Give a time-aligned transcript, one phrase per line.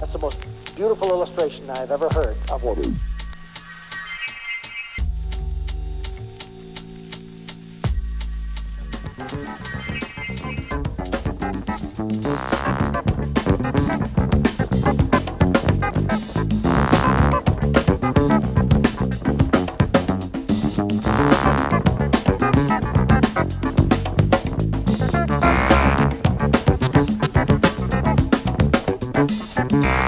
[0.00, 0.44] That's the most
[0.76, 2.78] beautiful illustration I've ever heard of what.
[29.80, 30.07] Mm-hmm.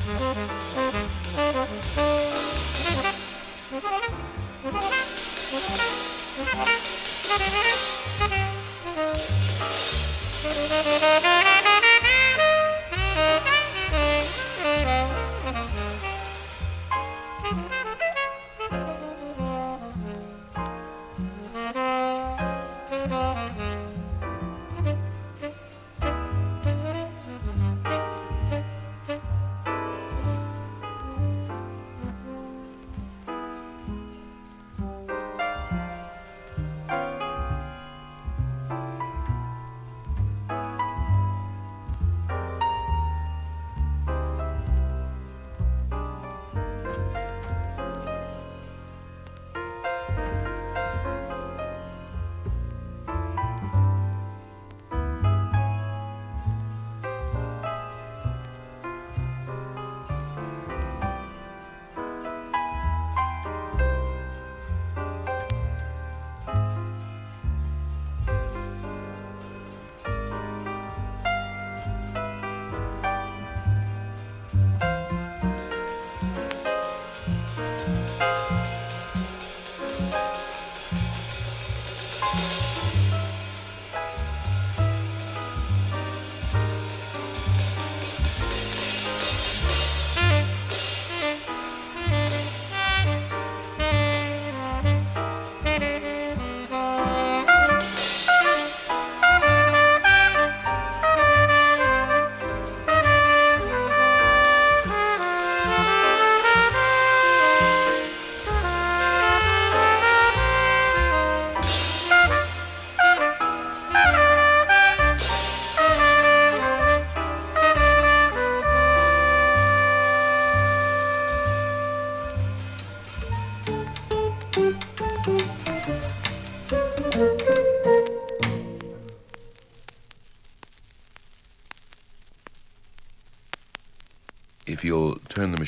[1.97, 2.08] you.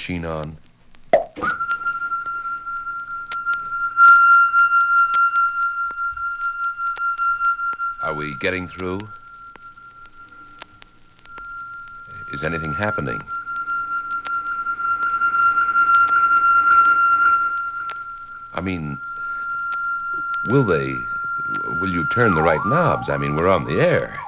[0.01, 0.58] Machine on.
[8.01, 9.08] Are we getting through?
[12.34, 13.22] Is anything happening?
[18.55, 18.98] I mean,
[20.48, 20.96] will they?
[21.79, 23.08] Will you turn the right knobs?
[23.08, 24.20] I mean, we're on the air.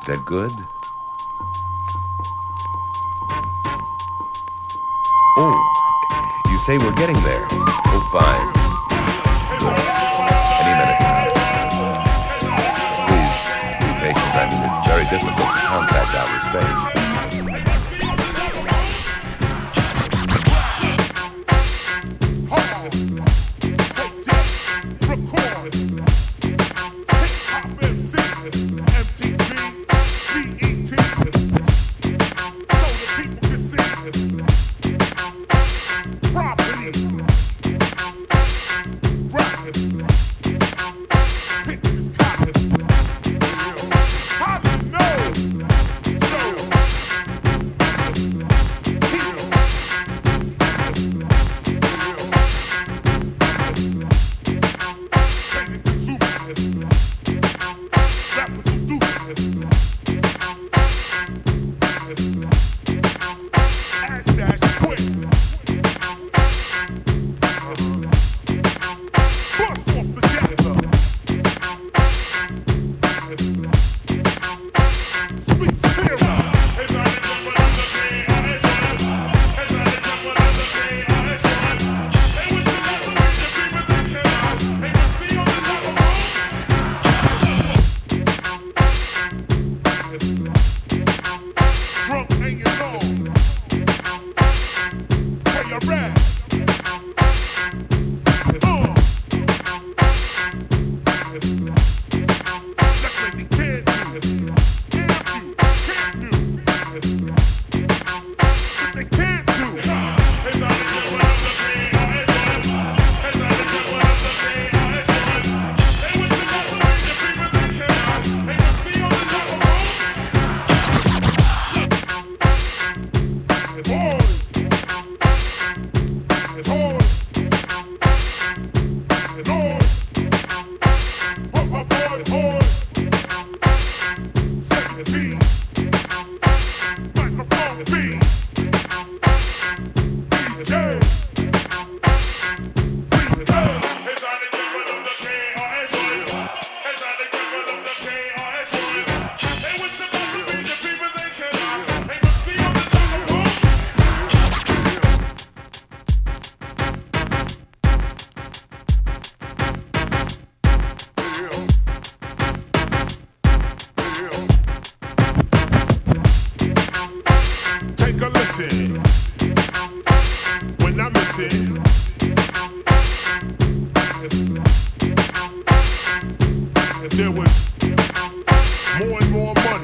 [0.00, 0.52] Is that good?
[6.64, 7.46] Say we're getting there.
[7.50, 8.43] Oh, fine.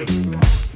[0.06, 0.69] Thank you.